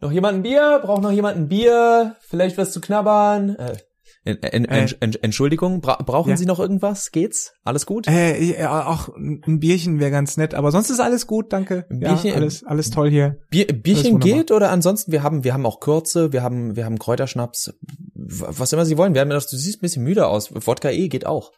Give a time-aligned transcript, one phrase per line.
[0.00, 0.80] Noch jemand ein Bier?
[0.82, 2.16] Braucht noch jemand ein Bier?
[2.20, 3.56] Vielleicht was zu knabbern?
[3.56, 3.76] Äh,
[4.24, 6.36] en, en, en, en, Entschuldigung, bra brauchen Ja.
[6.36, 7.10] Sie noch irgendwas?
[7.12, 7.54] Geht's?
[7.64, 8.06] Alles gut?
[8.08, 11.86] Äh, ja, auch ein Bierchen wäre ganz nett, aber sonst ist alles gut, danke.
[11.90, 13.38] Ein ja, Bierchen- alles, alles toll hier.
[13.50, 16.98] Bier, Bierchen geht oder ansonsten wir haben wir haben auch Kürze, wir haben wir haben
[16.98, 17.72] Kräuterschnaps,
[18.14, 19.14] was immer Sie wollen.
[19.14, 20.50] Wir haben du siehst ein bisschen müde aus.
[20.52, 21.52] Wodka E geht auch.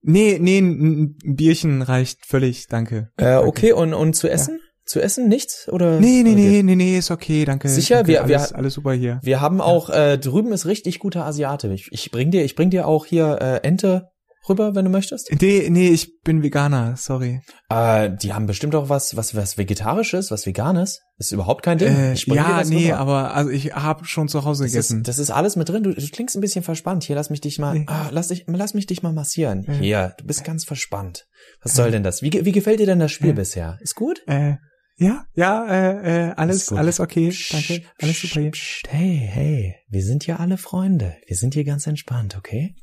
[0.00, 3.10] Nee, nee, ein, Bierchen reicht völlig, danke.
[3.16, 4.60] Äh, okay und und zu essen?
[4.88, 6.00] Zu essen nichts oder?
[6.00, 7.68] Nee, nee, nee, nee, nee, ist okay, danke.
[7.68, 7.96] Sicher?
[7.96, 9.20] danke, Wir- wir- alles, alles super hier.
[9.22, 11.68] Wir haben auch äh, drüben ist richtig guter Asiate.
[11.74, 14.08] Ich, ich bring dir ich bring dir auch hier äh, Ente
[14.48, 15.30] rüber, wenn du möchtest.
[15.42, 17.42] Nee, nee, ich bin Veganer, sorry.
[17.68, 21.00] Äh, die haben bestimmt auch was was was vegetarisches, was veganes.
[21.18, 21.88] Ist überhaupt kein Ding.
[21.94, 22.98] Äh, ja, nee, rüber.
[22.98, 24.98] aber also ich habe schon zu Hause Das gegessen.
[25.00, 25.82] ist, das ist alles mit drin.
[25.82, 27.04] Du, du klingst ein bisschen verspannt.
[27.04, 27.84] Hier, lass mich dich mal, Nee.
[27.88, 29.64] ah, lass, dich, lass mich dich mal massieren.
[29.66, 29.74] Ja.
[29.74, 31.26] Hier, du bist ganz verspannt.
[31.62, 32.22] Was soll denn das?
[32.22, 33.76] Wie, wie gefällt dir denn das Spiel bisher?
[33.82, 34.22] Ist gut?
[34.28, 34.54] äh,
[34.98, 38.50] ja, ja, äh, äh, alles, alles okay, Psst, danke, alles super hier.
[38.88, 41.16] Hey, hey, wir sind ja alle Freunde.
[41.26, 42.74] Wir sind hier ganz entspannt, okay?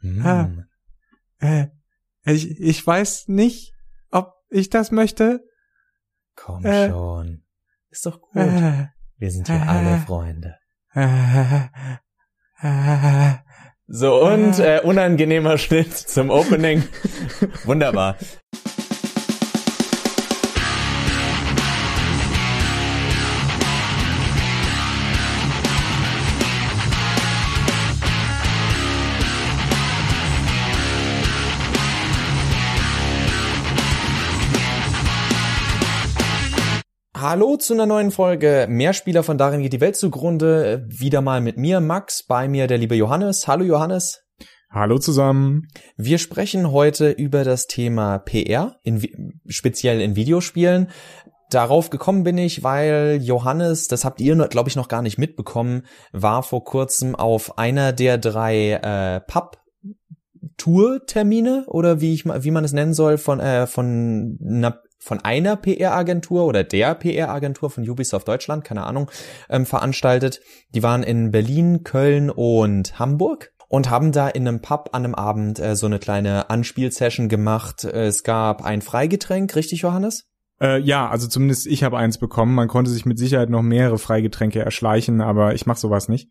[0.00, 0.24] Hm.
[0.24, 0.50] Ah.
[1.40, 1.66] Äh,
[2.24, 3.74] ich, ich weiß nicht,
[4.12, 5.44] ob ich das möchte.
[6.36, 6.88] Komm äh.
[6.88, 7.44] schon.
[7.90, 8.36] Ist doch gut.
[8.36, 9.66] Äh, Wir sind hier äh.
[9.66, 10.54] alle Freunde.
[10.94, 11.64] äh,
[12.62, 13.34] äh,
[13.88, 16.84] So, und äh, unangenehmer Schnitt zum Opening.
[17.64, 18.16] Wunderbar.
[37.20, 40.86] Hallo zu einer neuen Folge Mehrspieler von Darin geht die Welt zugrunde.
[40.88, 43.48] Wieder mal mit mir, Max, bei mir der liebe Johannes.
[43.48, 44.22] Hallo Johannes.
[44.70, 45.66] Hallo zusammen.
[45.96, 50.90] Wir sprechen heute über das Thema PR, in, speziell in Videospielen.
[51.50, 55.86] Darauf gekommen bin ich, weil Johannes, das habt ihr, glaube ich, noch gar nicht mitbekommen,
[56.12, 62.72] war vor kurzem auf einer der drei äh, Pub-Tour-Termine oder wie ich wie man es
[62.72, 68.64] nennen soll von äh, von einer von einer PR-Agentur oder der PR-Agentur von Ubisoft Deutschland,
[68.64, 69.10] keine Ahnung,
[69.48, 70.40] ähm, veranstaltet.
[70.74, 75.14] Die waren in Berlin, Köln und Hamburg und haben da in einem Pub an einem
[75.14, 77.84] Abend äh, so eine kleine Anspielsession gemacht.
[77.84, 80.27] Äh, Es gab ein Freigetränk, richtig, Johannes?
[80.60, 82.54] Äh, ja, also zumindest ich habe eins bekommen.
[82.54, 86.28] Man konnte sich mit Sicherheit noch mehrere Freigetränke erschleichen, aber ich mache sowas nicht.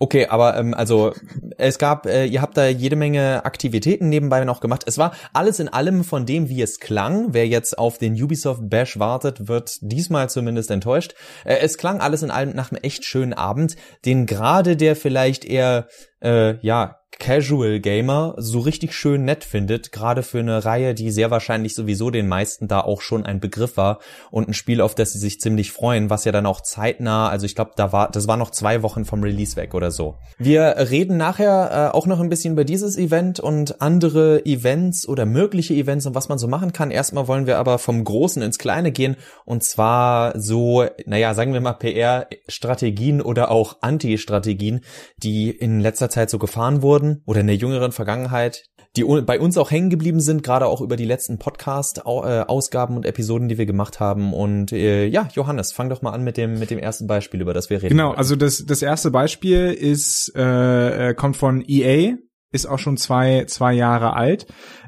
[0.00, 1.12] Okay, aber ähm, also
[1.56, 4.84] es gab, äh, ihr habt da jede Menge Aktivitäten nebenbei noch gemacht.
[4.86, 7.34] Es war alles in allem von dem, wie es klang.
[7.34, 11.14] Wer jetzt auf den Ubisoft Bash wartet, wird diesmal zumindest enttäuscht.
[11.44, 15.44] Äh, es klang alles in allem nach einem echt schönen Abend, den gerade der vielleicht
[15.44, 15.88] eher
[16.20, 21.30] äh, ja Casual Gamer so richtig schön nett findet, gerade für eine Reihe, die sehr
[21.30, 23.98] wahrscheinlich sowieso den meisten da auch schon ein Begriff war
[24.30, 27.46] und ein Spiel, auf das sie sich ziemlich freuen, was ja dann auch zeitnah, also
[27.46, 30.16] ich glaube, da war, das war noch zwei Wochen vom Release weg oder so.
[30.38, 35.26] Wir reden nachher äh, auch noch ein bisschen über dieses Event und andere Events oder
[35.26, 36.90] mögliche Events und was man so machen kann.
[36.90, 41.60] Erstmal wollen wir aber vom Großen ins Kleine gehen und zwar so, naja, sagen wir
[41.60, 44.82] mal PR-Strategien oder auch Anti-Strategien,
[45.16, 48.64] die in letzter Zeit so gefahren wurden oder in der jüngeren Vergangenheit,
[48.96, 53.48] die bei uns auch hängen geblieben sind, gerade auch über die letzten Podcast-Ausgaben und Episoden,
[53.48, 54.32] die wir gemacht haben.
[54.32, 57.54] Und äh, ja, Johannes, fang doch mal an mit dem mit dem ersten Beispiel, über
[57.54, 57.90] das wir reden.
[57.90, 58.18] Genau, wollten.
[58.18, 62.16] also das, das erste Beispiel ist, äh, äh, kommt von EA,
[62.50, 64.46] ist auch schon zwei, zwei Jahre alt,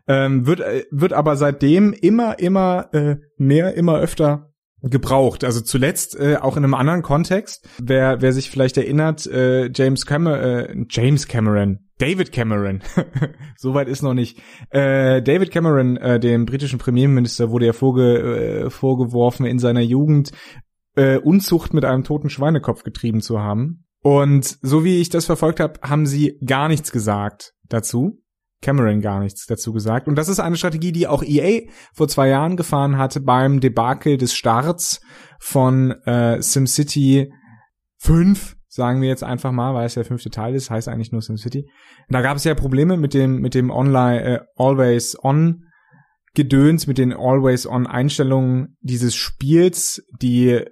[0.08, 4.50] ähm, wird, äh, wird aber seitdem immer, immer äh, mehr, immer öfter
[4.82, 5.44] gebraucht.
[5.44, 7.68] Also zuletzt äh, auch in einem anderen Kontext.
[7.80, 12.82] Wer, wer sich vielleicht erinnert, äh, James Cameron, äh, James Cameron, David Cameron,
[13.56, 14.40] soweit ist noch nicht.
[14.70, 20.32] Äh, David Cameron, äh, dem britischen Premierminister, wurde ja vorge, äh, vorgeworfen, in seiner Jugend
[20.96, 23.84] äh, Unzucht mit einem toten Schweinekopf getrieben zu haben.
[24.02, 28.22] Und so wie ich das verfolgt habe, haben sie gar nichts gesagt dazu.
[28.62, 30.08] Cameron gar nichts dazu gesagt.
[30.08, 34.16] Und das ist eine Strategie, die auch EA vor zwei Jahren gefahren hatte beim Debakel
[34.16, 35.00] des Starts
[35.38, 37.32] von äh, SimCity
[37.98, 41.20] 5, sagen wir jetzt einfach mal, weil es der fünfte Teil ist, heißt eigentlich nur
[41.20, 41.68] SimCity.
[42.08, 45.64] Da gab es ja Probleme mit dem mit dem Online äh, Always On
[46.34, 50.64] Gedöns, mit den Always On Einstellungen dieses Spiels, die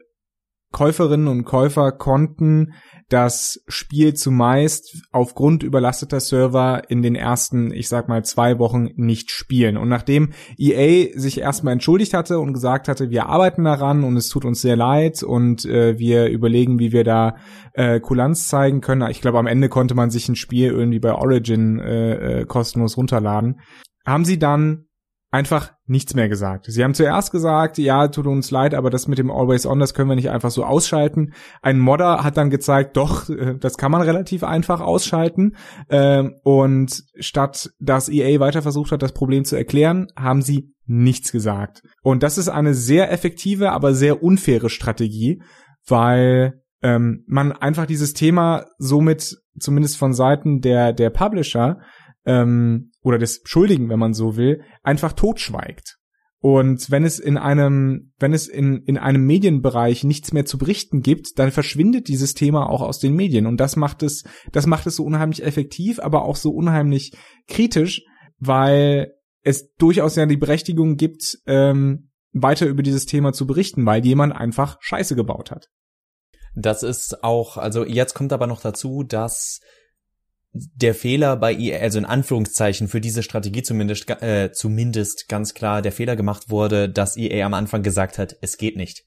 [0.70, 2.74] Käuferinnen und Käufer konnten
[3.08, 9.30] das Spiel zumeist aufgrund überlasteter Server in den ersten, ich sag mal, zwei Wochen nicht
[9.30, 9.78] spielen.
[9.78, 14.28] Und nachdem EA sich erstmal entschuldigt hatte und gesagt hatte, wir arbeiten daran und es
[14.28, 17.36] tut uns sehr leid und äh, wir überlegen, wie wir da
[17.72, 19.10] äh, Kulanz zeigen können.
[19.10, 22.98] Ich glaube, am Ende konnte man sich ein Spiel irgendwie bei Origin äh, äh, kostenlos
[22.98, 23.60] runterladen.
[24.04, 24.87] Haben sie dann
[25.30, 26.66] einfach nichts mehr gesagt.
[26.68, 29.92] Sie haben zuerst gesagt, ja, tut uns leid, aber das mit dem Always On, das
[29.92, 31.34] können wir nicht einfach so ausschalten.
[31.60, 35.56] Ein Modder hat dann gezeigt, doch, äh, das kann man relativ einfach ausschalten.
[35.90, 41.32] Ähm, und statt dass EA weiter versucht hat, das Problem zu erklären, haben sie nichts
[41.32, 41.82] gesagt.
[42.02, 45.42] Und das ist eine sehr effektive, aber sehr unfaire Strategie,
[45.86, 51.80] weil ähm, man einfach dieses Thema somit zumindest von Seiten der der Publisher
[52.24, 55.96] ähm, oder des Schuldigen, wenn man so will, einfach totschweigt.
[56.40, 61.00] Und wenn es in einem, wenn es in, in einem Medienbereich nichts mehr zu berichten
[61.00, 63.46] gibt, dann verschwindet dieses Thema auch aus den Medien.
[63.46, 67.12] Und das macht es, das macht es so unheimlich effektiv, aber auch so unheimlich
[67.48, 68.02] kritisch,
[68.38, 74.04] weil es durchaus ja die Berechtigung gibt, ähm, weiter über dieses Thema zu berichten, weil
[74.04, 75.68] jemand einfach Scheiße gebaut hat.
[76.54, 79.60] Das ist auch, also jetzt kommt aber noch dazu, dass
[80.52, 85.82] der Fehler bei EA, also in Anführungszeichen für diese Strategie zumindest, äh, zumindest ganz klar
[85.82, 89.04] der Fehler gemacht wurde, dass EA am Anfang gesagt hat, es geht nicht.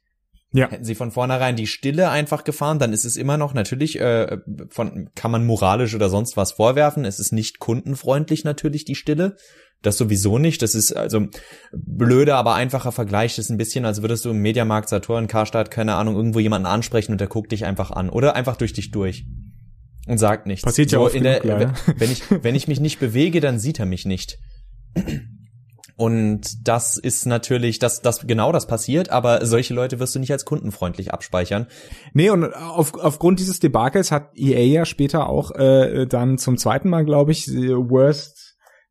[0.53, 0.69] Ja.
[0.69, 4.37] Hätten sie von vornherein die Stille einfach gefahren, dann ist es immer noch natürlich äh,
[4.69, 7.05] von kann man moralisch oder sonst was vorwerfen.
[7.05, 9.37] Es ist nicht kundenfreundlich natürlich die Stille.
[9.81, 10.61] Das sowieso nicht.
[10.61, 11.27] Das ist also
[11.71, 13.37] blöder, aber einfacher Vergleich.
[13.37, 16.67] Das ist ein bisschen, als würdest du im Mediamarkt, Saturn, Karstadt, keine Ahnung, irgendwo jemanden
[16.67, 19.25] ansprechen und der guckt dich einfach an oder einfach durch dich durch
[20.07, 20.63] und sagt nichts.
[20.63, 23.59] Passiert so ja auch in der, wenn, wenn ich wenn ich mich nicht bewege, dann
[23.59, 24.37] sieht er mich nicht.
[26.01, 30.31] Und das ist natürlich, dass das genau das passiert, aber solche Leute wirst du nicht
[30.31, 31.67] als kundenfreundlich abspeichern.
[32.13, 36.89] Nee, und auf, aufgrund dieses Debakels hat EA ja später auch äh, dann zum zweiten
[36.89, 38.40] Mal, glaube ich, Worst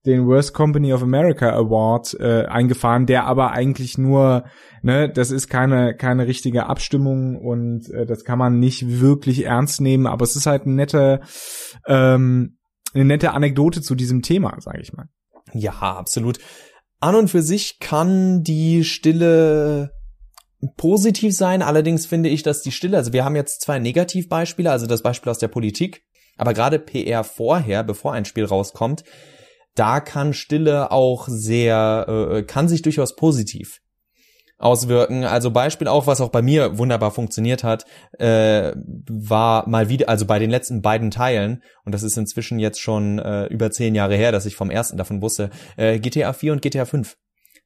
[0.07, 4.45] den Worst Company of America Award äh, eingefahren, der aber eigentlich nur,
[4.83, 9.81] ne, das ist keine keine richtige Abstimmung und äh, das kann man nicht wirklich ernst
[9.81, 11.21] nehmen, aber es ist halt eine nette
[11.87, 12.59] ähm,
[12.95, 15.07] eine nette Anekdote zu diesem Thema, sage ich mal.
[15.53, 16.39] Ja, absolut.
[17.01, 19.91] An und für sich kann die Stille
[20.77, 24.87] positiv sein, allerdings finde ich, dass die Stille, also wir haben jetzt zwei Negativbeispiele, also
[24.87, 26.03] das Beispiel aus der Politik,
[26.37, 29.05] aber gerade PR vorher, bevor ein Spiel rauskommt,
[29.81, 33.81] da kann Stille auch sehr, äh, kann sich durchaus positiv
[34.59, 35.25] auswirken.
[35.25, 37.87] Also Beispiel auch, was auch bei mir wunderbar funktioniert hat,
[38.19, 38.73] äh,
[39.09, 43.19] war mal wieder, also bei den letzten beiden Teilen, und das ist inzwischen jetzt schon
[43.21, 45.49] äh, über zehn Jahre her, dass ich vom ersten davon wusste,
[45.79, 47.17] äh, GTA 4 und GTA 5.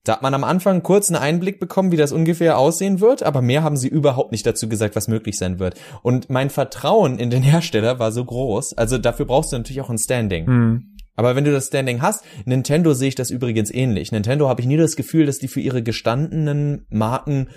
[0.05, 3.43] Da hat man am Anfang kurz einen Einblick bekommen, wie das ungefähr aussehen wird, aber
[3.43, 5.81] mehr haben sie überhaupt nicht dazu gesagt, was möglich sein wird.
[6.02, 9.90] Und mein Vertrauen in den Hersteller war so groß, also dafür brauchst du natürlich auch
[9.90, 10.46] ein Standing.
[10.46, 10.94] Mhm.
[11.16, 14.12] Aber wenn du das Standing hast, Nintendo sehe ich das übrigens ähnlich.
[14.12, 17.49] Nintendo habe ich nie das Gefühl, dass die für ihre gestandenen Marken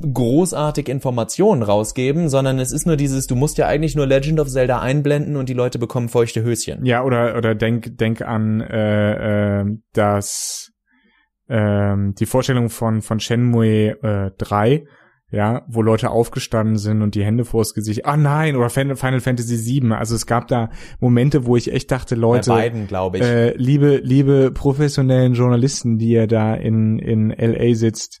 [0.00, 4.48] großartig Informationen rausgeben, sondern es ist nur dieses, du musst ja eigentlich nur Legend of
[4.48, 6.84] Zelda einblenden und die Leute bekommen feuchte Höschen.
[6.86, 10.72] Ja, oder oder denk denk an äh, äh, das
[11.48, 14.84] äh, die Vorstellung von von Shenmue äh, 3
[15.32, 18.04] ja, wo Leute aufgestanden sind und die Hände vors Gesicht.
[18.04, 19.92] Ah nein, oder Final Fantasy VII.
[19.92, 20.68] Also es gab da
[21.00, 23.24] Momente, wo ich echt dachte, Leute, Bei beiden, glaube ich.
[23.24, 28.20] Äh, liebe, liebe professionellen Journalisten, die ihr da in in LA sitzt,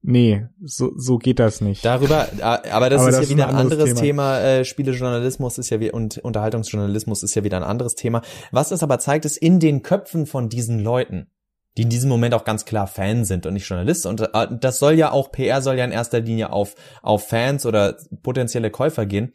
[0.00, 1.84] nee, so so geht das nicht.
[1.84, 4.00] Darüber, aber das aber ist das ja wieder ein anderes, Thema.
[4.00, 4.40] Thema.
[4.40, 8.22] Äh, Spielejournalismus ist ja wie und Unterhaltungsjournalismus ist ja wieder ein anderes Thema.
[8.50, 11.26] Was das aber zeigt, ist in den Köpfen von diesen Leuten
[11.76, 14.06] die in diesem Moment auch ganz klar Fan sind und nicht Journalist.
[14.06, 17.66] Und äh, das soll ja auch, PR soll ja in erster Linie auf, auf Fans
[17.66, 19.32] oder potenzielle Käufer gehen.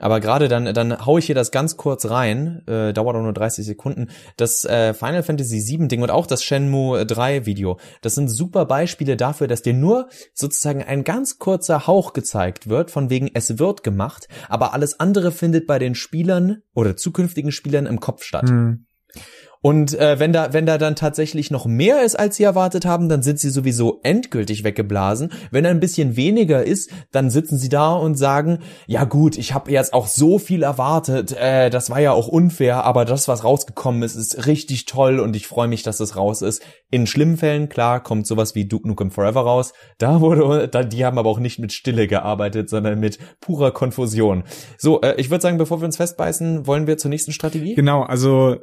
[0.00, 3.34] Aber gerade dann, dann hau ich hier das ganz kurz rein, äh, dauert auch nur
[3.34, 4.08] 30 Sekunden.
[4.38, 8.64] Das äh, Final Fantasy VII Ding und auch das Shenmue 3 Video, das sind super
[8.64, 13.58] Beispiele dafür, dass dir nur sozusagen ein ganz kurzer Hauch gezeigt wird, von wegen es
[13.58, 18.48] wird gemacht, aber alles andere findet bei den Spielern oder zukünftigen Spielern im Kopf statt.
[18.48, 18.86] Hm.
[19.62, 23.10] Und äh, wenn da, wenn da dann tatsächlich noch mehr ist, als sie erwartet haben,
[23.10, 25.32] dann sind sie sowieso endgültig weggeblasen.
[25.50, 29.70] Wenn ein bisschen weniger ist, dann sitzen sie da und sagen, ja gut, ich habe
[29.70, 34.02] jetzt auch so viel erwartet, äh, das war ja auch unfair, aber das, was rausgekommen
[34.02, 36.62] ist, ist richtig toll und ich freue mich, dass es raus ist.
[36.90, 39.74] In schlimmen Fällen, klar, kommt sowas wie Duke Nukem Forever raus.
[39.98, 44.44] Da wurde, da, die haben aber auch nicht mit Stille gearbeitet, sondern mit purer Konfusion.
[44.78, 47.74] So, äh, ich würde sagen, bevor wir uns festbeißen, wollen wir zur nächsten Strategie?
[47.74, 48.56] Genau, also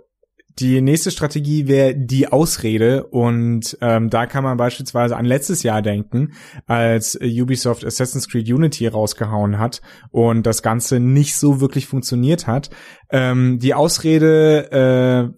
[0.60, 5.82] die nächste Strategie wäre die Ausrede und ähm, da kann man beispielsweise an letztes Jahr
[5.82, 6.34] denken,
[6.66, 12.70] als Ubisoft Assassin's Creed Unity rausgehauen hat und das Ganze nicht so wirklich funktioniert hat.
[13.12, 15.38] Ähm, die Ausrede äh,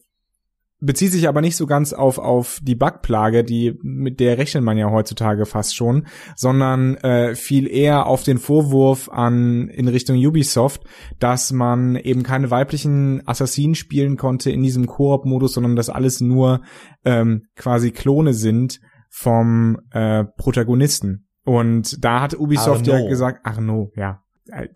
[0.81, 4.77] bezieht sich aber nicht so ganz auf auf die Bugplage, die mit der rechnet man
[4.77, 10.83] ja heutzutage fast schon, sondern äh, viel eher auf den Vorwurf an in Richtung Ubisoft,
[11.19, 16.62] dass man eben keine weiblichen Assassinen spielen konnte in diesem Koop-Modus, sondern dass alles nur
[17.03, 21.27] ähm, quasi Klone sind vom äh, Protagonisten.
[21.43, 23.03] Und da hat Ubisoft Arno.
[23.03, 24.67] ja gesagt, Arno, ja, äh,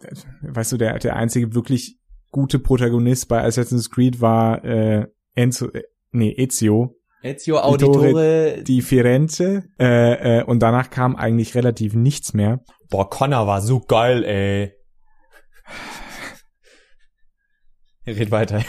[0.42, 5.84] weißt du, der der einzige wirklich gute Protagonist bei Assassin's Creed war äh, Enzo, äh,
[6.14, 6.96] nee, Ezio.
[7.22, 8.64] Ezio Auditore.
[8.64, 9.64] Die Firenze.
[9.80, 12.60] Äh, äh, und danach kam eigentlich relativ nichts mehr.
[12.90, 14.74] Boah, Connor war so geil, ey.
[18.06, 18.64] Red weiter.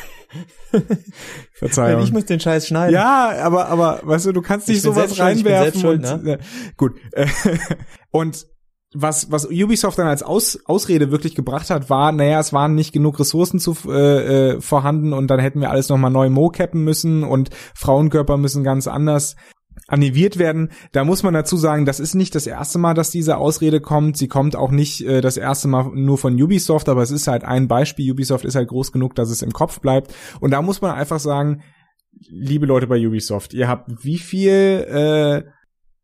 [1.55, 2.03] Verzeihung.
[2.03, 2.95] Ich muss den Scheiß schneiden.
[2.95, 5.81] Ja, aber, aber, weißt du, du kannst nicht sowas reinwerfen.
[5.81, 6.33] Schuld, und, ne?
[6.35, 6.39] äh,
[6.77, 6.95] gut.
[8.11, 8.47] und
[8.95, 12.93] was, was Ubisoft dann als Aus, Ausrede wirklich gebracht hat, war, naja, es waren nicht
[12.93, 17.25] genug Ressourcen zu, äh, äh, vorhanden und dann hätten wir alles nochmal neu mocappen müssen
[17.25, 19.37] und Frauenkörper müssen ganz anders
[19.89, 20.71] animiert werden.
[20.93, 24.17] Da muss man dazu sagen, das ist nicht das erste Mal, dass diese Ausrede kommt.
[24.17, 27.45] Sie kommt auch nicht äh, das erste Mal nur von Ubisoft, aber es ist halt
[27.45, 28.11] ein Beispiel.
[28.13, 30.15] Ubisoft ist halt groß genug, dass es im Kopf bleibt.
[30.41, 31.63] Und da muss man einfach sagen,
[32.29, 35.43] liebe Leute bei Ubisoft, ihr habt wie viel äh,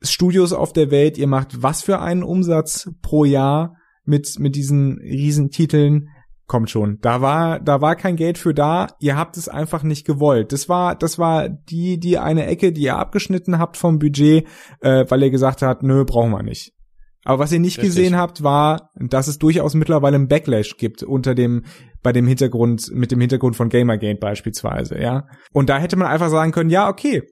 [0.02, 4.99] Studios auf der Welt, ihr macht was für einen Umsatz pro Jahr mit, mit diesen
[4.99, 6.09] Riesentiteln.
[6.47, 6.99] Kommt schon.
[7.00, 8.88] Da war, da war kein Geld für da.
[8.99, 10.52] Ihr habt es einfach nicht gewollt.
[10.52, 14.49] Das war, das war die, die eine Ecke, die ihr abgeschnitten habt vom Budget,
[14.80, 16.73] äh, weil ihr gesagt habt, nö, brauchen wir nicht.
[17.25, 17.95] Aber was ihr nicht Richtig.
[17.95, 21.64] gesehen habt, war, dass es durchaus mittlerweile einen Backlash gibt unter dem,
[22.02, 25.26] bei dem Hintergrund, mit dem Hintergrund von Gamergate beispielsweise, ja.
[25.52, 27.23] Und da hätte man einfach sagen können, ja, okay,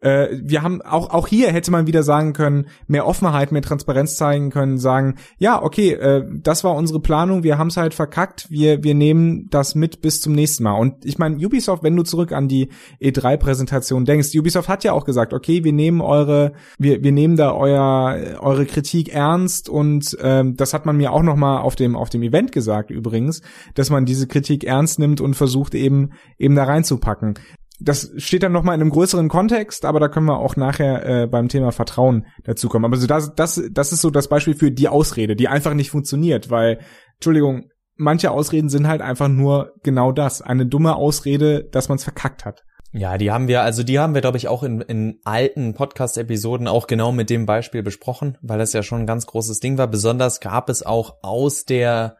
[0.00, 4.16] äh, wir haben auch auch hier hätte man wieder sagen können, mehr Offenheit, mehr Transparenz
[4.16, 8.50] zeigen können, sagen, ja, okay, äh, das war unsere Planung, wir haben es halt verkackt,
[8.50, 10.74] wir wir nehmen das mit bis zum nächsten Mal.
[10.78, 12.68] Und ich meine, Ubisoft, wenn du zurück an die
[13.00, 17.36] E3 Präsentation denkst, Ubisoft hat ja auch gesagt, okay, wir nehmen eure wir wir nehmen
[17.36, 21.74] da euer eure Kritik ernst und ähm, das hat man mir auch noch mal auf
[21.74, 23.40] dem auf dem Event gesagt übrigens,
[23.74, 27.34] dass man diese Kritik ernst nimmt und versucht eben eben da reinzupacken
[27.78, 31.26] das steht dann nochmal in einem größeren Kontext, aber da können wir auch nachher äh,
[31.26, 32.84] beim Thema Vertrauen dazu kommen.
[32.84, 35.90] Aber so das, das, das ist so das Beispiel für die Ausrede, die einfach nicht
[35.90, 36.80] funktioniert, weil,
[37.14, 42.04] Entschuldigung, manche Ausreden sind halt einfach nur genau das, eine dumme Ausrede, dass man es
[42.04, 42.64] verkackt hat.
[42.92, 46.68] Ja, die haben wir, also die haben wir, glaube ich, auch in, in alten Podcast-Episoden
[46.68, 49.86] auch genau mit dem Beispiel besprochen, weil das ja schon ein ganz großes Ding war.
[49.86, 52.16] Besonders gab es auch aus der,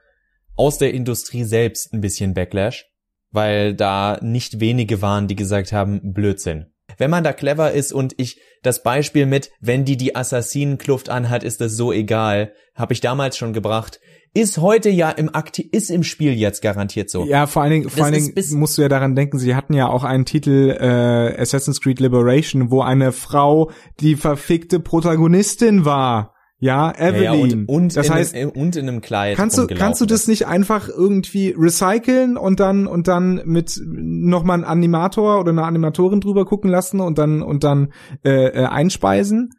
[0.55, 2.91] aus der Industrie selbst ein bisschen Backlash
[3.37, 6.67] weil da nicht wenige waren, die gesagt haben, Blödsinn.
[6.99, 11.45] Wenn man da clever ist und ich das Beispiel mit, wenn die die Assassinenkluft anhat,
[11.45, 14.01] ist das so egal, habe ich damals schon gebracht.
[14.33, 17.25] Ist heute ja im Akti ist im Spiel jetzt garantiert so.
[17.27, 19.89] Ja, vor allen Dingen, vor allen Dingen musst du ja daran denken, sie hatten ja
[19.89, 26.36] auch einen Titel äh, Assassin's Creed Liberation, wo eine Frau die verfickte Protagonistin war.
[26.59, 27.23] Ja, Evelyn.
[27.23, 29.37] Ja, ja, und, und, das heißt, einem, und in einem Kleid.
[29.37, 34.55] Kannst du, kannst du das nicht einfach irgendwie recyceln und dann, und dann mit nochmal
[34.55, 37.93] einen Animator oder eine Animatorin drüber gucken lassen und dann, und dann,
[38.25, 39.51] äh, äh einspeisen?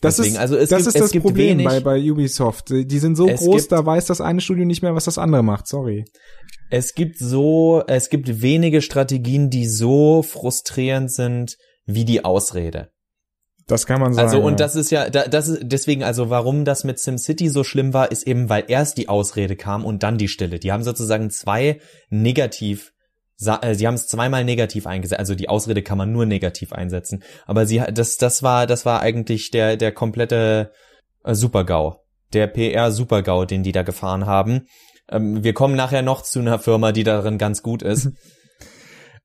[0.00, 2.68] Das Deswegen, ist, also es das, gibt, ist das Problem wenig, bei, bei Ubisoft.
[2.70, 5.42] Die sind so groß, gibt, da weiß das eine Studio nicht mehr, was das andere
[5.42, 5.66] macht.
[5.66, 6.04] Sorry.
[6.70, 11.56] Es gibt so, es gibt wenige Strategien, die so frustrierend sind
[11.86, 12.90] wie die Ausrede.
[13.66, 14.28] Das kann man sagen.
[14.28, 17.94] Also und das ist ja, das ist deswegen also, warum das mit SimCity so schlimm
[17.94, 20.58] war, ist eben, weil erst die Ausrede kam und dann die Stille.
[20.58, 21.80] Die haben sozusagen zwei
[22.10, 22.92] negativ,
[23.44, 25.18] äh, sie haben es zweimal negativ eingesetzt.
[25.18, 27.22] Also die Ausrede kann man nur negativ einsetzen.
[27.46, 30.70] Aber sie, das, das war, das war eigentlich der der komplette
[31.24, 32.04] äh, Supergau,
[32.34, 34.66] der PR Supergau, den die da gefahren haben.
[35.10, 38.10] Ähm, wir kommen nachher noch zu einer Firma, die darin ganz gut ist.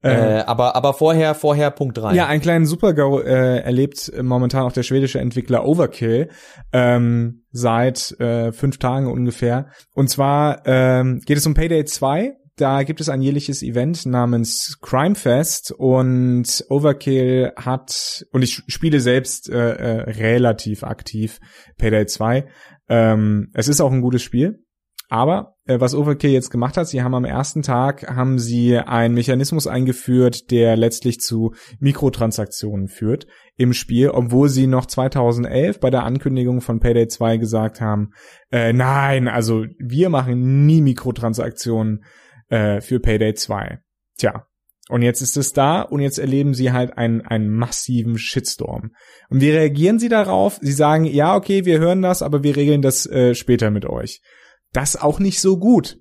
[0.01, 2.15] Äh, aber, aber vorher, vorher Punkt drei.
[2.15, 6.29] Ja, einen kleinen Supergau äh, erlebt momentan auch der schwedische Entwickler Overkill
[6.72, 9.68] ähm, seit äh, fünf Tagen ungefähr.
[9.94, 12.36] Und zwar ähm, geht es um Payday 2.
[12.56, 19.00] Da gibt es ein jährliches Event namens Crime Fest und Overkill hat, und ich spiele
[19.00, 21.39] selbst äh, äh, relativ aktiv
[21.77, 22.46] Payday 2.
[22.89, 24.65] Ähm, es ist auch ein gutes Spiel.
[25.11, 29.15] Aber äh, was Overkill jetzt gemacht hat, sie haben am ersten Tag haben sie einen
[29.15, 33.25] Mechanismus eingeführt, der letztlich zu Mikrotransaktionen führt
[33.57, 38.11] im Spiel, obwohl sie noch 2011 bei der Ankündigung von Payday 2 gesagt haben,
[38.51, 42.03] äh, nein, also wir machen nie Mikrotransaktionen
[42.49, 43.79] äh, für Payday 2.
[44.15, 44.45] Tja,
[44.89, 48.91] und jetzt ist es da und jetzt erleben sie halt einen, einen massiven Shitstorm.
[49.29, 50.59] Und wie reagieren sie darauf?
[50.61, 54.21] Sie sagen, ja, okay, wir hören das, aber wir regeln das äh, später mit euch
[54.73, 55.97] das auch nicht so gut.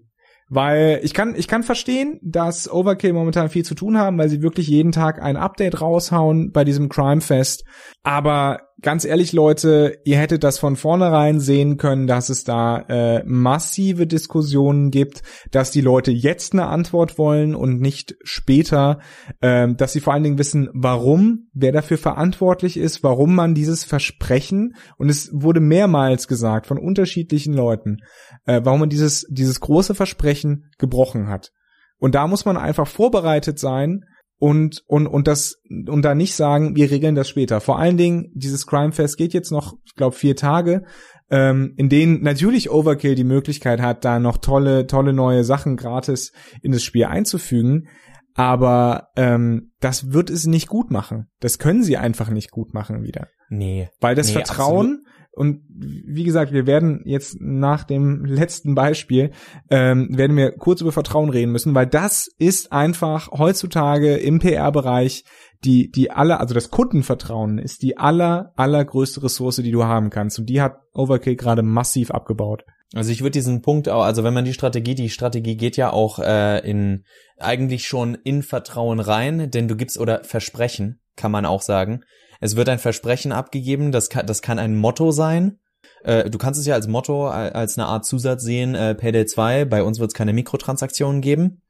[0.50, 4.40] Weil ich kann, ich kann verstehen, dass Overkill momentan viel zu tun haben, weil sie
[4.40, 7.64] wirklich jeden Tag ein Update raushauen bei diesem Crime Fest.
[8.02, 13.23] Aber ganz ehrlich, Leute, ihr hättet das von vornherein sehen können, dass es da äh,
[13.25, 19.00] massive Diskussionen gibt, dass die Leute jetzt eine Antwort wollen und nicht später,
[19.42, 23.85] ähm, dass sie vor allen Dingen wissen, warum, wer dafür verantwortlich ist, warum man dieses
[23.85, 27.99] Versprechen, und es wurde mehrmals gesagt von unterschiedlichen Leuten,
[28.47, 31.50] äh, warum man dieses, dieses große Versprechen gebrochen hat.
[31.99, 34.04] Und da muss man einfach vorbereitet sein
[34.38, 37.61] und, und, und das, und da nicht sagen, wir regeln das später.
[37.61, 40.85] Vor allen Dingen, dieses Crime Fest geht jetzt noch, ich glaube, vier Tage,
[41.30, 46.33] ähm, in denen natürlich Overkill die Möglichkeit hat, da noch tolle, tolle neue Sachen gratis
[46.62, 47.88] in das Spiel einzufügen.
[48.35, 51.26] Aber ähm, das wird es nicht gut machen.
[51.40, 53.26] Das können sie einfach nicht gut machen wieder.
[53.49, 53.88] Nee.
[54.00, 55.02] Weil das nee, Vertrauen,
[55.38, 59.30] und wie gesagt, wir werden jetzt nach dem letzten Beispiel,
[59.71, 65.25] ähm, werden wir kurz über Vertrauen reden müssen, weil das ist einfach heutzutage im PR-Bereich
[65.64, 70.38] die, die aller, also das Kundenvertrauen ist die aller, allergrößte Ressource, die du haben kannst.
[70.38, 72.64] Und die hat Overkill gerade massiv abgebaut.
[72.95, 75.92] Also ich würde diesen Punkt auch, also wenn man die Strategie, die Strategie geht ja
[75.92, 77.04] auch äh, in
[77.38, 82.00] eigentlich schon in Vertrauen rein, denn du gibst oder Versprechen, kann man auch sagen.
[82.40, 85.59] Es wird ein Versprechen abgegeben, das kann, das kann ein Motto sein.
[86.04, 89.64] Äh, du kannst es ja als Motto, als eine Art Zusatz sehen, äh, Payday 2,
[89.64, 91.62] bei uns wird es keine Mikrotransaktionen geben.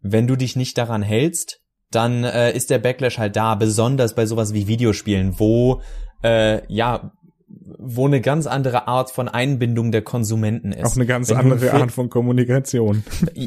[0.00, 1.60] Wenn du dich nicht daran hältst,
[1.90, 5.82] dann äh, ist der Backlash halt da, besonders bei sowas wie Videospielen, wo
[6.22, 7.12] äh, ja
[7.50, 10.92] wo eine ganz andere Art von Einbindung der Konsumenten ist.
[10.92, 13.04] Auch eine ganz wenn andere Art von Kommunikation.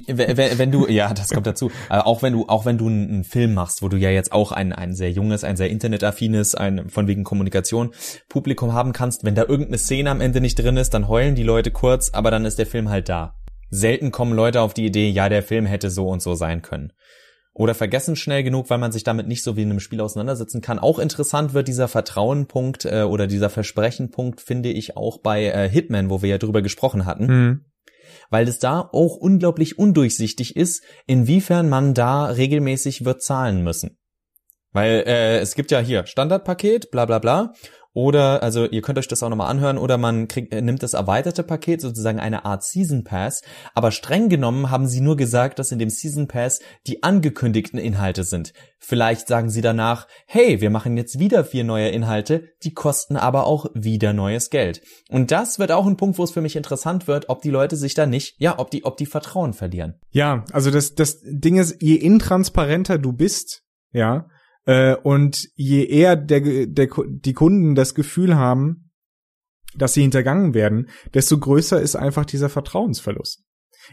[0.07, 1.69] Wenn, wenn, wenn, du, ja, das kommt dazu.
[1.89, 4.51] Aber auch wenn du, auch wenn du einen Film machst, wo du ja jetzt auch
[4.51, 7.91] ein, ein sehr junges, ein sehr internetaffines, ein von wegen Kommunikation
[8.27, 11.43] Publikum haben kannst, wenn da irgendeine Szene am Ende nicht drin ist, dann heulen die
[11.43, 13.35] Leute kurz, aber dann ist der Film halt da.
[13.69, 16.91] Selten kommen Leute auf die Idee, ja, der Film hätte so und so sein können
[17.53, 20.61] oder vergessen schnell genug, weil man sich damit nicht so wie in einem Spiel auseinandersetzen
[20.61, 20.79] kann.
[20.79, 26.09] Auch interessant wird dieser Vertrauenpunkt äh, oder dieser Versprechenpunkt, finde ich, auch bei äh, Hitman,
[26.09, 27.25] wo wir ja drüber gesprochen hatten.
[27.25, 27.65] Mhm.
[28.29, 33.97] Weil es da auch unglaublich undurchsichtig ist, inwiefern man da regelmäßig wird zahlen müssen.
[34.71, 37.53] Weil äh, es gibt ja hier Standardpaket, bla bla bla.
[37.93, 40.93] Oder, also ihr könnt euch das auch nochmal anhören, oder man kriegt, äh, nimmt das
[40.93, 43.41] erweiterte Paket, sozusagen eine Art Season Pass.
[43.73, 48.23] Aber streng genommen haben sie nur gesagt, dass in dem Season Pass die angekündigten Inhalte
[48.23, 48.53] sind.
[48.79, 53.45] Vielleicht sagen sie danach, hey, wir machen jetzt wieder vier neue Inhalte, die kosten aber
[53.45, 54.81] auch wieder neues Geld.
[55.09, 57.75] Und das wird auch ein Punkt, wo es für mich interessant wird, ob die Leute
[57.75, 59.99] sich da nicht, ja, ob die, ob die Vertrauen verlieren.
[60.11, 64.27] Ja, also das, das Ding ist, je intransparenter du bist, ja,
[64.65, 68.91] äh, und je eher der, der, die Kunden das Gefühl haben,
[69.75, 73.43] dass sie hintergangen werden, desto größer ist einfach dieser Vertrauensverlust.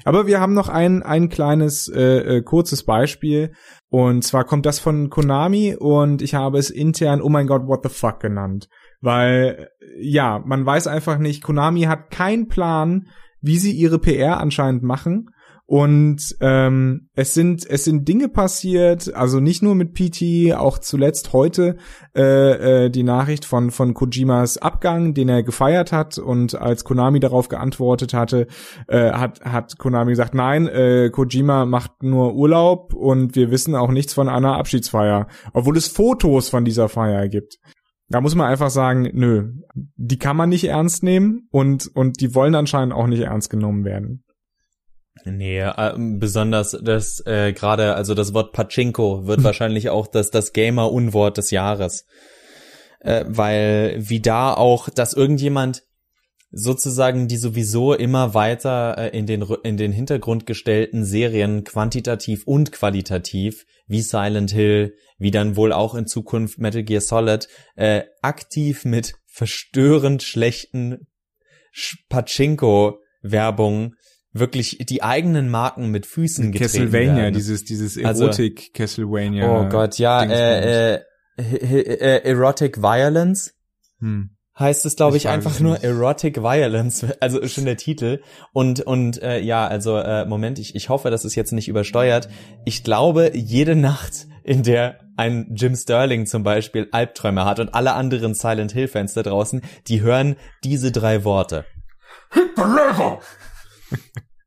[0.04, 3.52] Aber wir haben noch ein, ein kleines, äh, äh, kurzes Beispiel.
[3.88, 7.80] Und zwar kommt das von Konami und ich habe es intern, oh mein Gott, what
[7.82, 8.68] the fuck genannt.
[9.00, 13.08] Weil, ja, man weiß einfach nicht, Konami hat keinen Plan,
[13.40, 15.30] wie sie ihre PR anscheinend machen.
[15.70, 21.34] Und ähm, es sind es sind Dinge passiert, also nicht nur mit PT, auch zuletzt
[21.34, 21.76] heute
[22.16, 27.20] äh, äh, die Nachricht von von Kojimas Abgang, den er gefeiert hat und als Konami
[27.20, 28.46] darauf geantwortet hatte,
[28.86, 33.90] äh, hat hat Konami gesagt, nein, äh, Kojima macht nur Urlaub und wir wissen auch
[33.90, 37.58] nichts von einer Abschiedsfeier, obwohl es Fotos von dieser Feier gibt.
[38.08, 42.34] Da muss man einfach sagen, nö, die kann man nicht ernst nehmen und und die
[42.34, 44.24] wollen anscheinend auch nicht ernst genommen werden.
[45.24, 50.52] Nee, äh, besonders das äh, gerade, also das Wort Pachinko wird wahrscheinlich auch das, das
[50.52, 52.06] Gamer-Unwort des Jahres.
[53.00, 55.82] Äh, weil wie da auch, dass irgendjemand
[56.50, 62.72] sozusagen die sowieso immer weiter äh, in den in den Hintergrund gestellten Serien quantitativ und
[62.72, 68.84] qualitativ wie Silent Hill, wie dann wohl auch in Zukunft Metal Gear Solid äh, aktiv
[68.84, 71.06] mit verstörend schlechten
[72.08, 73.94] Pachinko Werbung
[74.32, 77.34] wirklich die eigenen Marken mit Füßen getreten Castlevania, werden.
[77.34, 79.60] dieses dieses Erotik also, Castlevania.
[79.60, 81.00] Oh Gott, ja, äh, äh,
[81.36, 83.54] äh, Erotic Violence.
[84.00, 84.30] Hm.
[84.58, 88.20] Heißt es, glaube ich, ich einfach nur Erotic Violence, also schon der Titel.
[88.52, 92.28] Und und äh, ja, also äh, Moment, ich, ich hoffe, das ist jetzt nicht übersteuert.
[92.64, 97.92] Ich glaube, jede Nacht, in der ein Jim Sterling zum Beispiel Albträume hat und alle
[97.94, 101.64] anderen Silent Hill Fans da draußen, die hören diese drei Worte.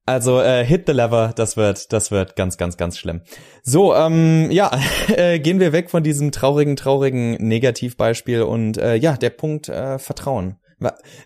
[0.05, 3.21] Also äh, Hit the Lever, das wird, das wird ganz, ganz, ganz schlimm.
[3.63, 4.71] So, ähm, ja,
[5.15, 9.99] äh, gehen wir weg von diesem traurigen, traurigen Negativbeispiel und äh, ja, der Punkt äh,
[9.99, 10.57] Vertrauen.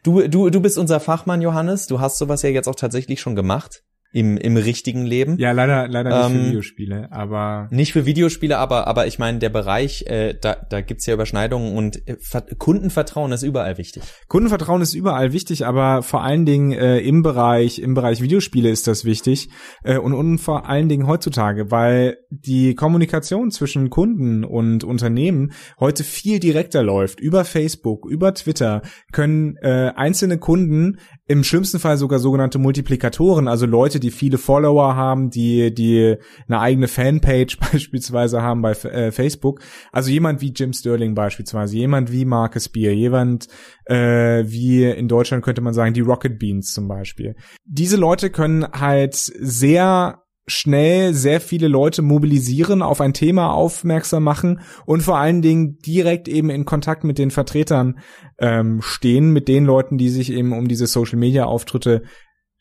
[0.03, 1.87] Du, du, du bist unser Fachmann, Johannes.
[1.87, 3.84] Du hast sowas ja jetzt auch tatsächlich schon gemacht.
[4.15, 5.37] Im, im richtigen Leben.
[5.39, 7.67] Ja, leider, leider nicht ähm, für Videospiele, aber.
[7.69, 11.75] Nicht für Videospiele, aber, aber ich meine, der Bereich, äh, da, da gibt's ja Überschneidungen
[11.75, 12.15] und äh,
[12.57, 14.03] Kundenvertrauen ist überall wichtig.
[14.29, 18.87] Kundenvertrauen ist überall wichtig, aber vor allen Dingen äh, im Bereich, im Bereich Videospiele ist
[18.87, 19.49] das wichtig.
[19.83, 26.05] Äh, und, und vor allen Dingen heutzutage, weil die Kommunikation zwischen Kunden und Unternehmen heute
[26.05, 27.19] viel direkter läuft.
[27.19, 33.65] Über Facebook, über Twitter können äh, einzelne Kunden im schlimmsten Fall sogar sogenannte Multiplikatoren, also
[33.65, 39.61] Leute, die viele Follower haben, die die eine eigene Fanpage beispielsweise haben bei äh, Facebook.
[39.91, 43.47] Also jemand wie Jim Sterling beispielsweise, jemand wie Marcus Beer, jemand
[43.85, 47.35] äh, wie in Deutschland könnte man sagen die Rocket Beans zum Beispiel.
[47.65, 54.61] Diese Leute können halt sehr schnell sehr viele Leute mobilisieren, auf ein Thema aufmerksam machen
[54.85, 57.99] und vor allen Dingen direkt eben in Kontakt mit den Vertretern
[58.37, 62.03] ähm, stehen, mit den Leuten, die sich eben um diese Social-Media-Auftritte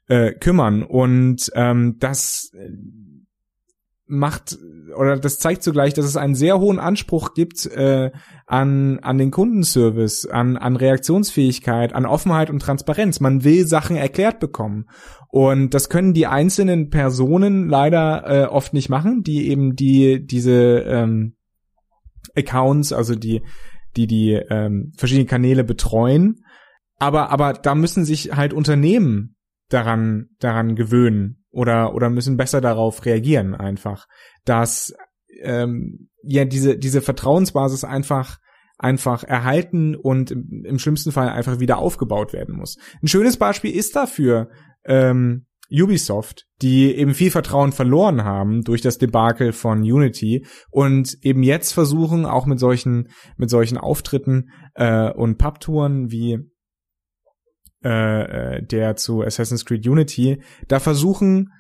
[0.08, 0.82] äh, kümmern.
[0.82, 2.50] Und ähm, das
[4.06, 4.58] macht
[4.96, 8.10] oder das zeigt zugleich, dass es einen sehr hohen Anspruch gibt äh,
[8.46, 13.20] an an den Kundenservice, an an Reaktionsfähigkeit, an Offenheit und Transparenz.
[13.20, 14.86] Man will Sachen erklärt bekommen
[15.28, 20.84] und das können die einzelnen Personen leider äh, oft nicht machen, die eben die diese
[20.86, 21.36] ähm,
[22.36, 23.42] Accounts, also die
[23.96, 26.44] die die ähm, verschiedenen Kanäle betreuen.
[26.98, 29.36] Aber aber da müssen sich halt Unternehmen
[29.70, 34.06] daran daran gewöhnen oder oder müssen besser darauf reagieren einfach,
[34.44, 34.94] dass
[35.42, 38.38] ähm, ja diese diese Vertrauensbasis einfach
[38.76, 42.76] einfach erhalten und im, im schlimmsten Fall einfach wieder aufgebaut werden muss.
[43.02, 44.48] Ein schönes Beispiel ist dafür
[44.84, 51.42] ähm, Ubisoft, die eben viel Vertrauen verloren haben durch das Debakel von Unity und eben
[51.42, 56.38] jetzt versuchen, auch mit solchen, mit solchen Auftritten äh, und Pubtouren wie
[57.84, 61.52] äh, äh, der zu Assassin's Creed Unity, da versuchen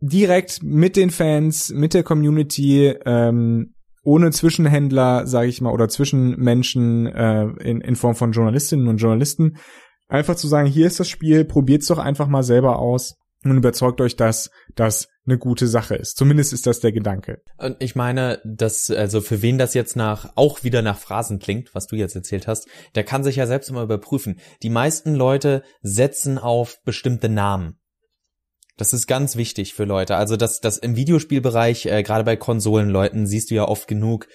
[0.00, 7.06] direkt mit den Fans, mit der Community, ähm, ohne Zwischenhändler, sage ich mal, oder Zwischenmenschen
[7.06, 9.56] äh, in, in Form von Journalistinnen und Journalisten,
[10.08, 14.00] einfach zu sagen, hier ist das Spiel, probiert's doch einfach mal selber aus und überzeugt
[14.00, 16.16] euch, dass das eine gute Sache ist.
[16.16, 17.42] Zumindest ist das der Gedanke.
[17.58, 21.74] Und ich meine, dass, also für wen das jetzt nach, auch wieder nach Phrasen klingt,
[21.74, 24.40] was du jetzt erzählt hast, der kann sich ja selbst mal überprüfen.
[24.62, 27.78] Die meisten Leute setzen auf bestimmte Namen.
[28.76, 30.16] Das ist ganz wichtig für Leute.
[30.16, 34.28] Also das, das im Videospielbereich, äh, gerade bei Konsolenleuten, siehst du ja oft genug,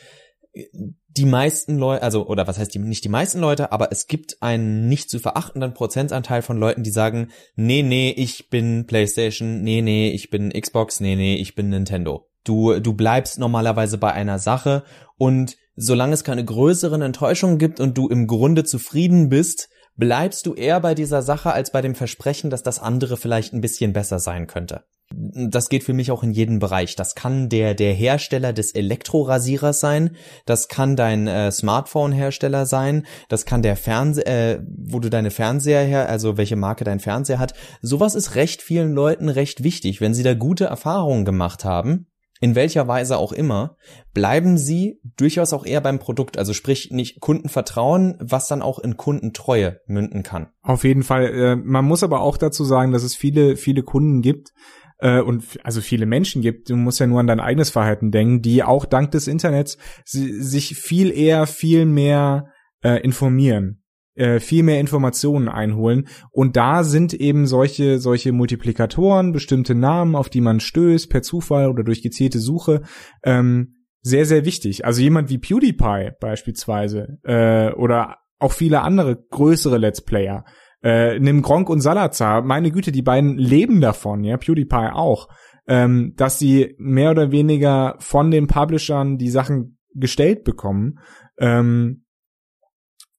[1.16, 4.42] die meisten Leute, also, oder was heißt die, nicht die meisten Leute, aber es gibt
[4.42, 9.82] einen nicht zu verachtenden Prozentanteil von Leuten, die sagen, nee, nee, ich bin PlayStation, nee,
[9.82, 12.28] nee, ich bin Xbox, nee, nee, ich bin Nintendo.
[12.44, 14.84] Du, du bleibst normalerweise bei einer Sache
[15.18, 20.54] und solange es keine größeren Enttäuschungen gibt und du im Grunde zufrieden bist, bleibst du
[20.54, 24.20] eher bei dieser Sache als bei dem Versprechen, dass das andere vielleicht ein bisschen besser
[24.20, 24.84] sein könnte
[25.16, 26.96] das geht für mich auch in jedem Bereich.
[26.96, 33.46] Das kann der der Hersteller des Elektrorasierers sein, das kann dein äh, Smartphone-Hersteller sein, das
[33.46, 37.54] kann der Fernseher, äh, wo du deine Fernseher her, also welche Marke dein Fernseher hat.
[37.82, 42.08] Sowas ist recht vielen Leuten recht wichtig, wenn sie da gute Erfahrungen gemacht haben.
[42.44, 43.78] In welcher Weise auch immer,
[44.14, 48.98] bleiben sie durchaus auch eher beim Produkt, also sprich nicht Kundenvertrauen, was dann auch in
[48.98, 50.48] Kundentreue münden kann.
[50.62, 51.34] Auf jeden Fall.
[51.34, 54.52] Äh, man muss aber auch dazu sagen, dass es viele, viele Kunden gibt,
[54.98, 58.42] äh, und also viele Menschen gibt, du musst ja nur an dein eigenes Verhalten denken,
[58.42, 62.48] die auch dank des Internets sich viel eher, viel mehr
[62.84, 63.83] äh, informieren
[64.16, 66.08] äh, viel mehr Informationen einholen.
[66.32, 71.70] Und da sind eben solche solche Multiplikatoren bestimmte Namen auf die man stößt per Zufall
[71.70, 72.84] oder durch gezielte Suche
[73.24, 74.86] ähm, sehr sehr wichtig.
[74.86, 80.44] Also jemand wie PewDiePie beispielsweise äh, oder auch viele andere größere Let's Player
[80.84, 85.30] äh, nimm Gronk und Salazar, meine Güte, die beiden leben davon, ja, PewDiePie auch,
[85.66, 91.00] ähm, dass sie mehr oder weniger von den Publishern die Sachen gestellt bekommen
[91.38, 92.03] ähm,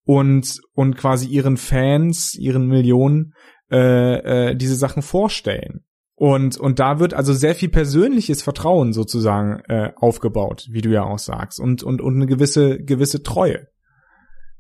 [0.04, 3.32] und und quasi ihren Fans, ihren Millionen
[3.70, 5.84] äh, äh, diese Sachen vorstellen.
[6.16, 11.02] Und, und da wird also sehr viel persönliches Vertrauen sozusagen äh, aufgebaut, wie du ja
[11.02, 13.66] auch sagst, und, und, und eine gewisse, gewisse Treue.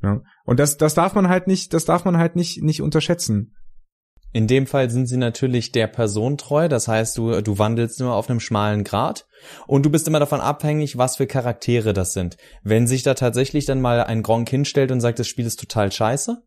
[0.02, 0.20] Ja.
[0.44, 3.54] Und das, das darf man halt nicht, das darf man halt nicht, nicht unterschätzen.
[4.34, 8.16] In dem Fall sind sie natürlich der Person treu, das heißt, du, du wandelst nur
[8.16, 9.28] auf einem schmalen Grat
[9.68, 12.36] und du bist immer davon abhängig, was für Charaktere das sind.
[12.64, 15.92] Wenn sich da tatsächlich dann mal ein Gronk hinstellt und sagt, das Spiel ist total
[15.92, 16.42] scheiße,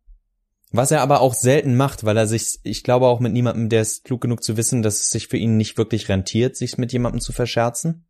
[0.73, 3.84] was er aber auch selten macht, weil er sich, ich glaube auch mit niemandem, der
[3.84, 6.91] ist klug genug zu wissen, dass es sich für ihn nicht wirklich rentiert, sich mit
[6.91, 8.06] jemandem zu verscherzen.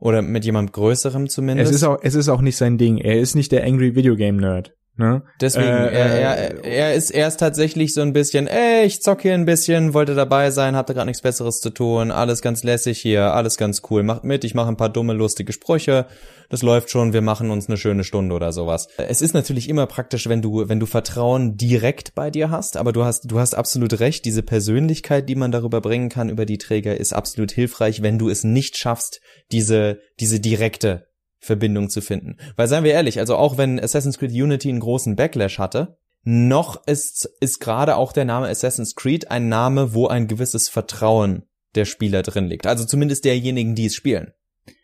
[0.00, 1.70] Oder mit jemand Größerem zumindest.
[1.70, 2.98] Es ist auch, es ist auch nicht sein Ding.
[2.98, 4.74] Er ist nicht der Angry Video Game Nerd.
[4.96, 5.22] Ne?
[5.40, 9.34] Deswegen, Äh, er, er, er ist erst tatsächlich so ein bisschen, ey, ich zock hier
[9.34, 13.34] ein bisschen, wollte dabei sein, hatte gerade nichts Besseres zu tun, alles ganz lässig hier,
[13.34, 16.06] alles ganz cool, macht mit, ich mache ein paar dumme, lustige Sprüche,
[16.48, 18.86] das läuft schon, wir machen uns eine schöne Stunde oder sowas.
[18.96, 22.92] Es ist natürlich immer praktisch, wenn du, wenn du Vertrauen direkt bei dir hast, aber
[22.92, 26.58] du hast, du hast absolut recht, diese Persönlichkeit, die man darüber bringen kann, über die
[26.58, 31.08] Träger, ist absolut hilfreich, wenn du es nicht schaffst, diese, diese direkte
[31.44, 32.36] Verbindung zu finden.
[32.56, 36.86] Weil seien wir ehrlich, also auch wenn Assassin's Creed Unity einen großen Backlash hatte, noch
[36.86, 41.42] ist, ist gerade auch der Name Assassin's Creed ein Name, wo ein gewisses Vertrauen
[41.74, 42.66] der Spieler drin liegt.
[42.66, 44.32] Also zumindest derjenigen, die es spielen.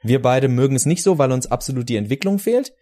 [0.03, 2.75] Wir beide mögen es nicht so, weil uns absolut die Entwicklung fehlt.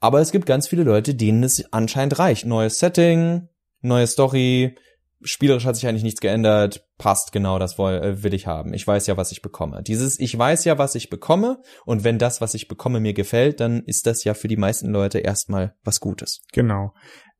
[0.00, 2.46] Aber es gibt ganz viele Leute, denen es anscheinend reicht.
[2.46, 3.48] Neues Setting,
[3.82, 4.76] neue Story,
[5.22, 8.74] spielerisch hat sich eigentlich nichts geändert, passt genau, das will, äh, will ich haben.
[8.74, 9.82] Ich weiß ja, was ich bekomme.
[9.82, 13.60] Dieses ich weiß ja, was ich bekomme und wenn das, was ich bekomme, mir gefällt,
[13.60, 16.40] dann ist das ja für die meisten Leute erstmal was Gutes.
[16.52, 16.92] Genau.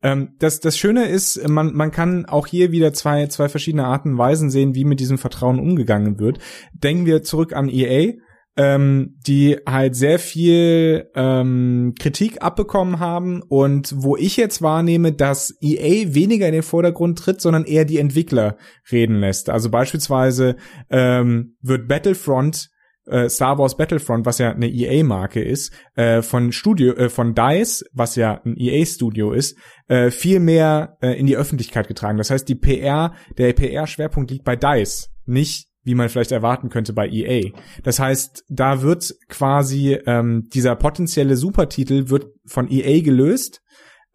[0.03, 4.13] Ähm, das, das Schöne ist, man, man kann auch hier wieder zwei, zwei verschiedene Arten
[4.13, 6.39] und Weisen sehen, wie mit diesem Vertrauen umgegangen wird.
[6.73, 8.13] Denken wir zurück an EA
[8.57, 15.55] ähm, die halt sehr viel ähm, Kritik abbekommen haben und wo ich jetzt wahrnehme, dass
[15.61, 18.57] EA weniger in den Vordergrund tritt, sondern eher die Entwickler
[18.91, 19.49] reden lässt.
[19.49, 20.57] Also beispielsweise
[20.89, 22.69] ähm, wird Battlefront
[23.07, 27.83] äh, Star Wars Battlefront, was ja eine EA-Marke ist, äh, von Studio, äh, von Dice,
[27.93, 32.17] was ja ein EA-Studio ist, äh, viel mehr in die Öffentlichkeit getragen.
[32.17, 36.93] Das heißt, die PR, der PR-Schwerpunkt liegt bei Dice, nicht wie man vielleicht erwarten könnte
[36.93, 37.51] bei EA.
[37.83, 43.61] Das heißt, da wird quasi ähm, dieser potenzielle Supertitel wird von EA gelöst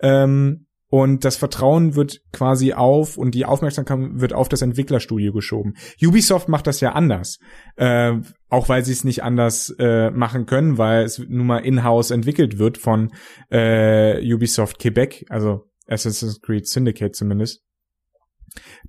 [0.01, 5.75] ähm, und das Vertrauen wird quasi auf und die Aufmerksamkeit wird auf das Entwicklerstudio geschoben.
[6.01, 7.39] Ubisoft macht das ja anders,
[7.77, 8.13] äh,
[8.49, 12.59] auch weil sie es nicht anders äh, machen können, weil es nun mal in-house entwickelt
[12.59, 13.13] wird von
[13.51, 17.66] äh, Ubisoft Quebec, also Assassin's Creed Syndicate zumindest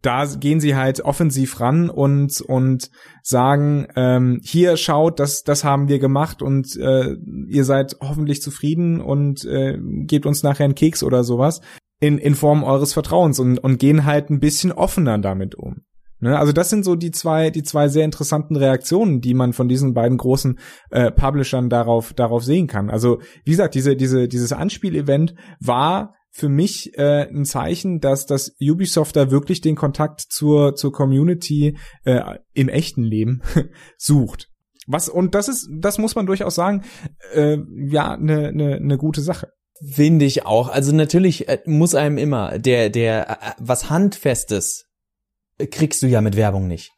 [0.02, 2.90] da gehen sie halt offensiv ran und und
[3.24, 7.16] sagen ähm, hier schaut das das haben wir gemacht und äh,
[7.48, 11.62] ihr seid hoffentlich zufrieden und äh, gebt uns nachher einen Keks oder sowas
[12.00, 15.82] in in Form eures Vertrauens und und gehen halt ein bisschen offener damit um
[16.20, 16.38] ne?
[16.38, 19.94] also das sind so die zwei die zwei sehr interessanten Reaktionen die man von diesen
[19.94, 20.60] beiden großen
[20.92, 26.50] äh, Publishern darauf darauf sehen kann also wie gesagt diese diese dieses Anspielevent war für
[26.50, 32.22] mich äh, ein Zeichen, dass das Ubisoft da wirklich den Kontakt zur zur Community äh,
[32.54, 33.42] im echten Leben
[33.98, 34.48] sucht.
[34.86, 36.84] Was und das ist, das muss man durchaus sagen,
[37.34, 37.58] äh,
[37.90, 39.52] ja, eine ne, ne gute Sache.
[39.84, 40.70] Finde ich auch.
[40.70, 44.86] Also natürlich äh, muss einem immer der der äh, was handfestes
[45.58, 46.92] äh, kriegst du ja mit Werbung nicht.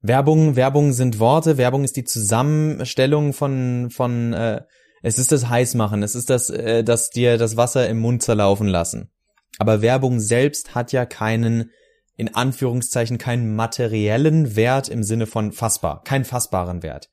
[0.00, 4.62] Werbung Werbung sind Worte, Werbung ist die Zusammenstellung von von äh,
[5.02, 8.68] es ist das Heißmachen, es ist das, äh, das dir das Wasser im Mund zerlaufen
[8.68, 9.10] lassen.
[9.58, 11.70] Aber Werbung selbst hat ja keinen,
[12.16, 17.10] in Anführungszeichen, keinen materiellen Wert im Sinne von fassbar, keinen fassbaren Wert.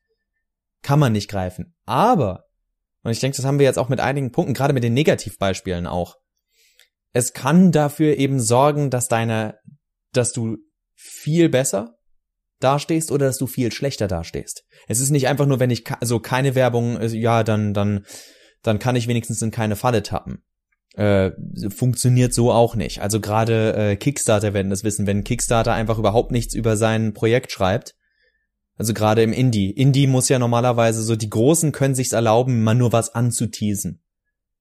[0.81, 1.75] Kann man nicht greifen.
[1.85, 2.45] Aber,
[3.03, 5.87] und ich denke, das haben wir jetzt auch mit einigen Punkten, gerade mit den Negativbeispielen
[5.87, 6.15] auch.
[7.13, 9.57] Es kann dafür eben sorgen, dass deine,
[10.13, 10.57] dass du
[10.93, 11.96] viel besser
[12.59, 14.63] dastehst oder dass du viel schlechter dastehst.
[14.87, 18.05] Es ist nicht einfach nur, wenn ich also keine Werbung, äh, ja, dann dann
[18.63, 20.43] dann kann ich wenigstens in keine Falle tappen.
[20.95, 21.31] Äh,
[21.69, 23.01] funktioniert so auch nicht.
[23.01, 27.51] Also gerade äh, Kickstarter werden das wissen, wenn Kickstarter einfach überhaupt nichts über sein Projekt
[27.51, 27.95] schreibt.
[28.77, 29.71] Also gerade im Indie.
[29.71, 34.01] Indie muss ja normalerweise so, die Großen können sich's erlauben, mal nur was anzuteasen.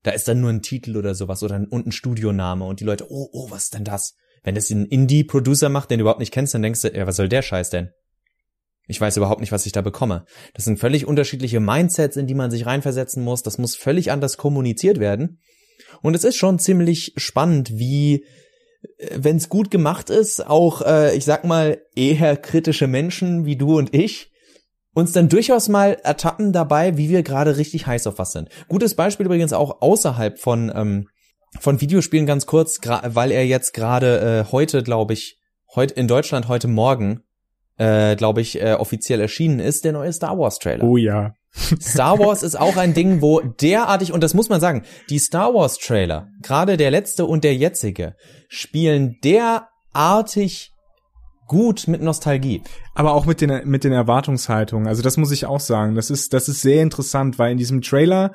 [0.03, 2.85] Da ist dann nur ein Titel oder sowas oder ein, und ein Studioname und die
[2.85, 4.15] Leute, oh, oh, was ist denn das?
[4.47, 7.17] Wenn das ein Indie-Producer macht, den du überhaupt nicht kennst, dann denkst du, ja, was
[7.17, 7.91] soll der Scheiß denn?
[8.87, 10.25] Ich weiß überhaupt nicht, was ich da bekomme.
[10.55, 13.43] Das sind völlig unterschiedliche Mindsets, in die man sich reinversetzen muss.
[13.43, 15.41] Das muss völlig anders kommuniziert werden.
[16.01, 18.25] Und es ist schon ziemlich spannend, wie,
[18.99, 23.57] äh, wenn es gut gemacht ist, auch, äh, ich sag mal, eher kritische Menschen wie
[23.57, 24.31] du und ich,
[24.95, 28.49] uns dann durchaus mal ertappen dabei, wie wir gerade richtig heiß auf was sind.
[28.69, 31.09] Gutes Beispiel übrigens auch außerhalb von ähm,
[31.61, 35.38] von Videospielen ganz kurz, weil er jetzt gerade äh, heute, glaube ich,
[35.75, 37.23] heute in Deutschland heute Morgen,
[37.79, 40.85] äh, glaube ich, äh, offiziell erschienen ist, der neue Star Wars Trailer.
[40.85, 41.35] Oh ja.
[41.81, 45.55] Star Wars ist auch ein Ding, wo derartig, und das muss man sagen, die Star
[45.55, 48.14] Wars Trailer, gerade der letzte und der jetzige,
[48.49, 50.73] spielen derartig
[51.47, 52.62] gut mit Nostalgie.
[52.95, 54.88] Aber auch mit den, mit den Erwartungshaltungen.
[54.88, 55.95] Also das muss ich auch sagen.
[55.95, 58.33] Das ist, das ist sehr interessant, weil in diesem Trailer,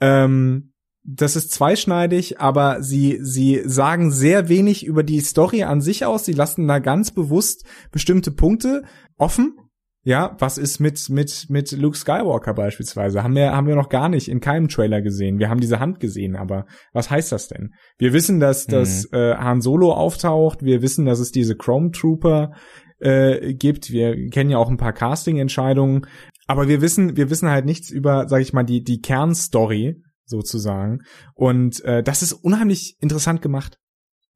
[0.00, 0.69] ähm,
[1.02, 6.24] das ist zweischneidig, aber sie, sie sagen sehr wenig über die Story an sich aus.
[6.24, 8.82] Sie lassen da ganz bewusst bestimmte Punkte
[9.16, 9.56] offen.
[10.02, 13.22] Ja, was ist mit mit mit Luke Skywalker beispielsweise?
[13.22, 15.38] Haben wir haben wir noch gar nicht in keinem Trailer gesehen.
[15.38, 17.74] Wir haben diese Hand gesehen, aber was heißt das denn?
[17.98, 18.72] Wir wissen, dass mhm.
[18.72, 20.62] dass äh, Han Solo auftaucht.
[20.62, 22.52] Wir wissen, dass es diese Chrome Trooper
[22.98, 23.90] äh, gibt.
[23.90, 26.06] Wir kennen ja auch ein paar Casting-Entscheidungen,
[26.46, 31.00] aber wir wissen wir wissen halt nichts über, sag ich mal, die die Kernstory sozusagen.
[31.34, 33.78] Und äh, das ist unheimlich interessant gemacht.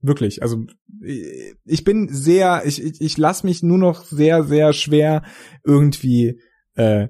[0.00, 0.42] Wirklich.
[0.42, 0.66] Also
[1.64, 5.22] ich bin sehr, ich, ich, ich lasse mich nur noch sehr, sehr schwer
[5.64, 6.40] irgendwie,
[6.74, 7.08] äh,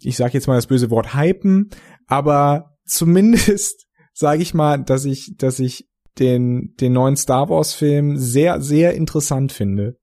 [0.00, 1.68] ich sage jetzt mal das böse Wort hypen,
[2.06, 8.16] aber zumindest sage ich mal, dass ich, dass ich den, den neuen Star Wars Film
[8.16, 9.98] sehr, sehr interessant finde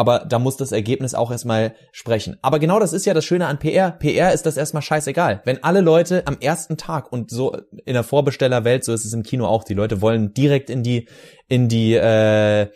[0.00, 2.38] aber da muss das Ergebnis auch erstmal sprechen.
[2.40, 3.90] Aber genau das ist ja das Schöne an PR.
[3.90, 5.42] PR ist das erstmal scheißegal.
[5.44, 9.24] Wenn alle Leute am ersten Tag und so in der Vorbestellerwelt, so ist es im
[9.24, 11.06] Kino auch, die Leute wollen direkt in die,
[11.48, 12.68] in die, äh,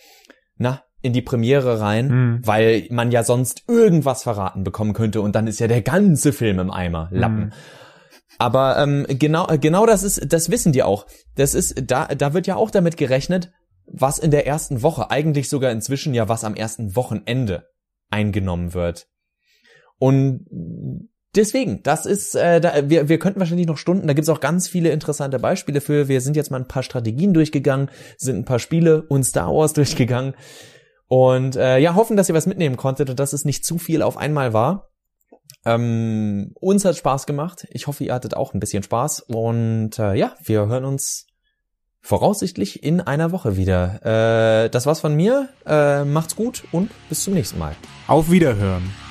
[0.59, 2.41] na, in die Premiere rein, mhm.
[2.47, 6.59] weil man ja sonst irgendwas verraten bekommen könnte und dann ist ja der ganze Film
[6.59, 7.09] im Eimer.
[7.11, 7.45] Lappen.
[7.47, 7.53] Mhm.
[8.37, 11.07] Aber ähm, genau, genau das ist, das wissen die auch.
[11.37, 13.51] Das ist, da, da wird ja auch damit gerechnet,
[13.87, 17.69] was in der ersten Woche, eigentlich sogar inzwischen ja was am ersten Wochenende
[18.11, 19.09] eingenommen wird.
[19.99, 20.47] Und
[21.35, 24.69] deswegen, das ist, äh, da, wir, wir könnten wahrscheinlich noch Stunden, da gibt's auch ganz
[24.69, 26.09] viele interessante Beispiele für.
[26.09, 29.73] Wir sind jetzt mal ein paar Strategien durchgegangen, sind ein paar Spiele und Star Wars
[29.73, 30.35] durchgegangen.
[31.07, 34.03] Und äh, ja, hoffen, dass ihr was mitnehmen konntet und dass es nicht zu viel
[34.03, 34.91] auf einmal war.
[35.67, 37.67] Ähm, uns hat Spaß gemacht.
[37.71, 39.21] Ich hoffe, ihr hattet auch ein bisschen Spaß.
[39.21, 41.27] Und äh, ja, wir hören uns
[42.05, 44.65] voraussichtlich in einer Woche wieder.
[44.65, 45.49] Äh, das war's von mir.
[45.67, 47.75] Äh, macht's gut und bis zum nächsten Mal.
[48.07, 49.04] Auf Wiederhören.